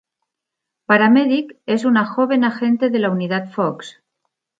[0.87, 4.01] Para-medic es una joven agente de la Unidad Fox.